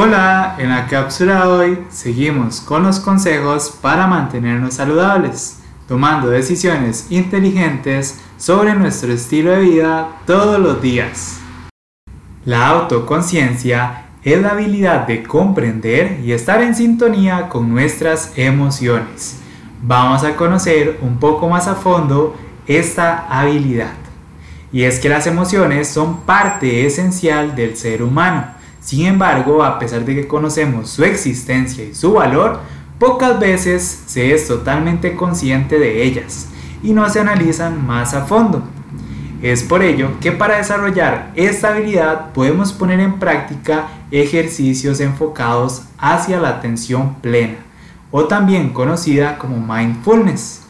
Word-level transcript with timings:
Hola, 0.00 0.54
en 0.58 0.68
la 0.68 0.86
cápsula 0.86 1.40
de 1.40 1.48
hoy 1.48 1.78
seguimos 1.90 2.60
con 2.60 2.84
los 2.84 3.00
consejos 3.00 3.76
para 3.82 4.06
mantenernos 4.06 4.74
saludables, 4.74 5.58
tomando 5.88 6.30
decisiones 6.30 7.08
inteligentes 7.10 8.20
sobre 8.36 8.76
nuestro 8.76 9.12
estilo 9.12 9.50
de 9.50 9.58
vida 9.58 10.10
todos 10.24 10.60
los 10.60 10.80
días. 10.80 11.40
La 12.44 12.68
autoconciencia 12.68 14.04
es 14.22 14.40
la 14.40 14.50
habilidad 14.50 15.04
de 15.08 15.24
comprender 15.24 16.20
y 16.22 16.30
estar 16.30 16.62
en 16.62 16.76
sintonía 16.76 17.48
con 17.48 17.68
nuestras 17.68 18.34
emociones. 18.36 19.40
Vamos 19.82 20.22
a 20.22 20.36
conocer 20.36 21.00
un 21.02 21.18
poco 21.18 21.48
más 21.48 21.66
a 21.66 21.74
fondo 21.74 22.36
esta 22.68 23.26
habilidad. 23.28 23.94
Y 24.70 24.84
es 24.84 25.00
que 25.00 25.08
las 25.08 25.26
emociones 25.26 25.88
son 25.88 26.20
parte 26.20 26.86
esencial 26.86 27.56
del 27.56 27.76
ser 27.76 28.04
humano 28.04 28.57
sin 28.88 29.04
embargo, 29.04 29.62
a 29.62 29.78
pesar 29.78 30.02
de 30.06 30.14
que 30.14 30.26
conocemos 30.26 30.88
su 30.88 31.04
existencia 31.04 31.84
y 31.84 31.92
su 31.92 32.14
valor, 32.14 32.60
pocas 32.98 33.38
veces 33.38 34.04
se 34.06 34.32
es 34.32 34.48
totalmente 34.48 35.14
consciente 35.14 35.78
de 35.78 36.04
ellas 36.04 36.48
y 36.82 36.94
no 36.94 37.06
se 37.10 37.20
analizan 37.20 37.86
más 37.86 38.14
a 38.14 38.24
fondo. 38.24 38.62
Es 39.42 39.62
por 39.62 39.82
ello 39.82 40.12
que 40.22 40.32
para 40.32 40.56
desarrollar 40.56 41.32
esta 41.34 41.68
habilidad 41.68 42.32
podemos 42.32 42.72
poner 42.72 43.00
en 43.00 43.18
práctica 43.18 43.88
ejercicios 44.10 45.00
enfocados 45.00 45.82
hacia 45.98 46.40
la 46.40 46.48
atención 46.48 47.16
plena 47.16 47.58
o 48.10 48.24
también 48.24 48.70
conocida 48.70 49.36
como 49.36 49.58
mindfulness. 49.58 50.62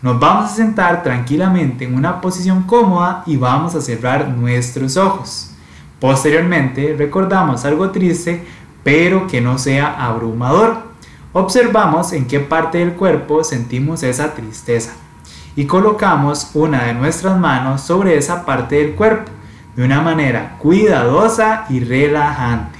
Nos 0.00 0.20
vamos 0.20 0.52
a 0.52 0.54
sentar 0.54 1.02
tranquilamente 1.02 1.86
en 1.86 1.96
una 1.96 2.20
posición 2.20 2.62
cómoda 2.62 3.24
y 3.26 3.36
vamos 3.36 3.74
a 3.74 3.80
cerrar 3.80 4.28
nuestros 4.28 4.96
ojos. 4.96 5.53
Posteriormente 6.00 6.94
recordamos 6.96 7.64
algo 7.64 7.90
triste, 7.90 8.44
pero 8.82 9.26
que 9.26 9.40
no 9.40 9.58
sea 9.58 10.06
abrumador. 10.06 10.76
Observamos 11.32 12.12
en 12.12 12.26
qué 12.26 12.40
parte 12.40 12.78
del 12.78 12.92
cuerpo 12.92 13.42
sentimos 13.42 14.02
esa 14.02 14.34
tristeza 14.34 14.92
y 15.56 15.66
colocamos 15.66 16.50
una 16.54 16.84
de 16.84 16.94
nuestras 16.94 17.38
manos 17.38 17.80
sobre 17.80 18.16
esa 18.16 18.44
parte 18.44 18.76
del 18.76 18.94
cuerpo 18.94 19.30
de 19.76 19.84
una 19.84 20.00
manera 20.00 20.56
cuidadosa 20.58 21.66
y 21.68 21.80
relajante. 21.80 22.78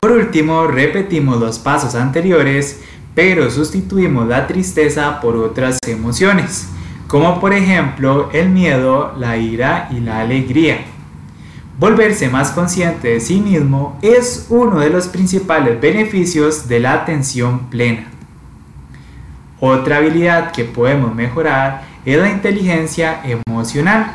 Por 0.00 0.12
último, 0.12 0.66
repetimos 0.66 1.38
los 1.38 1.58
pasos 1.58 1.94
anteriores, 1.94 2.82
pero 3.14 3.50
sustituimos 3.50 4.26
la 4.26 4.46
tristeza 4.46 5.20
por 5.20 5.36
otras 5.36 5.78
emociones, 5.86 6.68
como 7.08 7.40
por 7.40 7.52
ejemplo 7.52 8.30
el 8.32 8.48
miedo, 8.48 9.12
la 9.16 9.36
ira 9.36 9.88
y 9.90 10.00
la 10.00 10.20
alegría. 10.20 10.84
Volverse 11.82 12.28
más 12.28 12.52
consciente 12.52 13.08
de 13.08 13.18
sí 13.18 13.40
mismo 13.40 13.98
es 14.02 14.46
uno 14.50 14.78
de 14.78 14.88
los 14.88 15.08
principales 15.08 15.80
beneficios 15.80 16.68
de 16.68 16.78
la 16.78 16.92
atención 16.92 17.70
plena. 17.70 18.04
Otra 19.58 19.96
habilidad 19.96 20.52
que 20.52 20.62
podemos 20.62 21.12
mejorar 21.12 21.82
es 22.04 22.16
la 22.16 22.30
inteligencia 22.30 23.20
emocional. 23.24 24.12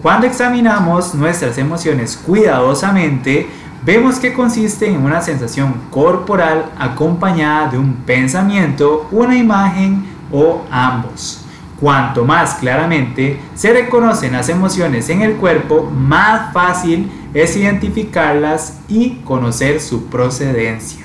Cuando 0.00 0.26
examinamos 0.26 1.14
nuestras 1.14 1.58
emociones 1.58 2.16
cuidadosamente, 2.16 3.46
vemos 3.84 4.18
que 4.18 4.32
consiste 4.32 4.88
en 4.88 5.04
una 5.04 5.20
sensación 5.20 5.74
corporal 5.90 6.72
acompañada 6.78 7.72
de 7.72 7.76
un 7.76 7.92
pensamiento, 8.06 9.06
una 9.12 9.36
imagen 9.36 10.02
o 10.32 10.64
ambos. 10.70 11.45
Cuanto 11.80 12.24
más 12.24 12.54
claramente 12.54 13.38
se 13.54 13.72
reconocen 13.72 14.32
las 14.32 14.48
emociones 14.48 15.10
en 15.10 15.20
el 15.20 15.36
cuerpo, 15.36 15.90
más 15.90 16.52
fácil 16.54 17.10
es 17.34 17.54
identificarlas 17.56 18.80
y 18.88 19.16
conocer 19.24 19.80
su 19.80 20.06
procedencia. 20.06 21.04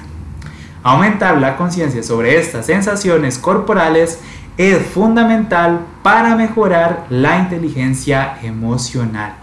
Aumentar 0.81 1.37
la 1.39 1.57
conciencia 1.57 2.01
sobre 2.03 2.39
estas 2.39 2.65
sensaciones 2.67 3.37
corporales 3.37 4.19
es 4.57 4.81
fundamental 4.85 5.81
para 6.03 6.35
mejorar 6.35 7.05
la 7.09 7.39
inteligencia 7.39 8.37
emocional. 8.41 9.35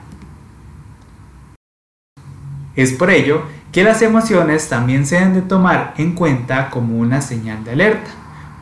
Es 2.75 2.93
por 2.93 3.11
ello 3.11 3.43
que 3.71 3.85
las 3.85 4.01
emociones 4.01 4.69
también 4.69 5.05
se 5.05 5.17
deben 5.17 5.35
de 5.35 5.43
tomar 5.43 5.93
en 5.99 6.15
cuenta 6.15 6.71
como 6.71 6.99
una 6.99 7.21
señal 7.21 7.65
de 7.65 7.73
alerta. 7.73 8.11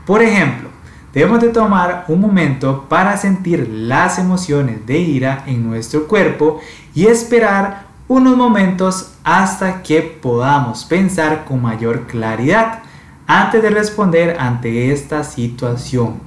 Por 0.05 0.23
ejemplo, 0.23 0.71
debemos 1.17 1.41
de 1.41 1.49
tomar 1.49 2.05
un 2.09 2.21
momento 2.21 2.85
para 2.91 3.17
sentir 3.17 3.71
las 3.73 4.19
emociones 4.19 4.85
de 4.85 4.99
ira 4.99 5.45
en 5.47 5.67
nuestro 5.67 6.07
cuerpo 6.07 6.61
y 6.95 7.07
esperar 7.07 7.87
unos 8.07 8.37
momentos 8.37 9.15
hasta 9.25 9.83
que 9.83 10.03
podamos 10.03 10.85
pensar 10.85 11.47
con 11.47 11.63
mayor 11.63 12.07
claridad 12.07 12.81
antes 13.27 13.63
de 13.63 13.71
responder 13.71 14.37
ante 14.39 14.93
esta 14.93 15.25
situación. 15.25 16.21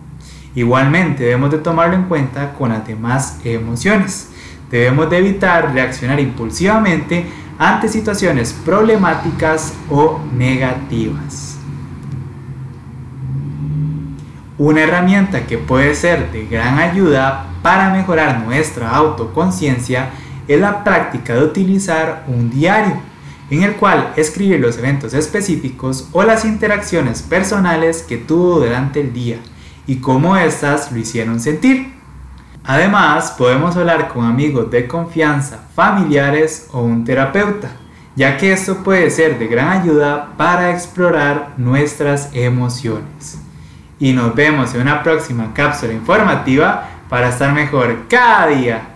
Igualmente 0.56 1.22
debemos 1.22 1.52
de 1.52 1.60
tomarlo 1.60 1.94
en 1.94 2.06
cuenta 2.06 2.54
con 2.54 2.70
las 2.70 2.88
demás 2.88 3.40
emociones. 3.44 4.30
Debemos 4.72 5.08
de 5.12 5.20
evitar 5.20 5.72
reaccionar 5.72 6.20
impulsivamente 6.20 7.28
ante 7.60 7.90
situaciones 7.90 8.54
problemáticas 8.66 9.72
o 9.92 10.20
negativas. 10.34 11.60
Una 14.60 14.82
herramienta 14.82 15.48
que 15.48 15.58
puede 15.58 15.96
ser 15.96 16.34
de 16.34 16.46
gran 16.46 16.80
ayuda 16.80 17.46
para 17.62 17.92
mejorar 17.92 18.44
nuestra 18.44 18.90
autoconciencia 18.90 20.10
es 20.50 20.60
la 20.60 20.84
práctica 20.84 21.34
de 21.34 21.46
utilizar 21.46 22.26
un 22.28 22.50
diario, 22.50 22.98
en 23.50 23.64
el 23.64 23.78
cual 23.78 24.12
escribir 24.18 24.60
los 24.60 24.78
eventos 24.78 25.14
específicos 25.14 26.10
o 26.12 26.24
las 26.24 26.44
interacciones 26.44 27.22
personales 27.22 28.04
que 28.04 28.18
tuvo 28.18 28.60
durante 28.60 29.00
el 29.00 29.14
día 29.14 29.38
y 29.88 30.02
cómo 30.02 30.36
éstas 30.36 30.92
lo 30.92 30.98
hicieron 30.98 31.40
sentir. 31.40 31.94
Además, 32.66 33.36
podemos 33.38 33.78
hablar 33.78 34.10
con 34.10 34.26
amigos 34.26 34.70
de 34.70 34.90
confianza, 34.90 35.70
familiares 35.74 36.68
o 36.74 36.82
un 36.82 37.06
terapeuta, 37.06 37.72
ya 38.14 38.36
que 38.36 38.52
esto 38.52 38.84
puede 38.84 39.10
ser 39.10 39.40
de 39.40 39.48
gran 39.48 39.70
ayuda 39.70 40.34
para 40.36 40.72
explorar 40.72 41.54
nuestras 41.56 42.32
emociones 42.34 43.40
y 44.00 44.14
nos 44.14 44.34
vemos 44.34 44.74
en 44.74 44.82
una 44.82 45.04
próxima 45.04 45.54
cápsula 45.54 45.94
informativa 45.94 46.90
para 47.10 47.30
estar 47.30 47.54
mejor 47.54 48.08
cada 48.08 48.48
día. 48.48 48.89